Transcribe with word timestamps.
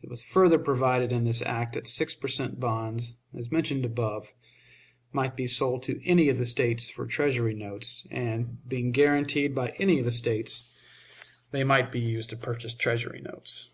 It 0.00 0.08
was 0.08 0.22
further 0.22 0.58
provided 0.58 1.12
in 1.12 1.24
this 1.24 1.42
act 1.42 1.74
that 1.74 1.86
six 1.86 2.14
per 2.14 2.28
cent. 2.28 2.58
bonds, 2.58 3.12
as 3.34 3.46
above 3.48 3.52
mentioned, 3.52 4.00
might 5.12 5.36
be 5.36 5.46
sold 5.46 5.82
to 5.82 6.00
any 6.06 6.30
of 6.30 6.38
the 6.38 6.46
States 6.46 6.88
for 6.88 7.04
Treasury 7.06 7.52
notes, 7.52 8.06
and, 8.10 8.66
being 8.66 8.90
guaranteed 8.90 9.54
by 9.54 9.74
any 9.78 9.98
of 9.98 10.06
the 10.06 10.12
States, 10.12 10.80
they 11.50 11.62
might 11.62 11.92
be 11.92 12.00
used 12.00 12.30
to 12.30 12.38
purchase 12.38 12.72
Treasury 12.72 13.20
notes. 13.20 13.68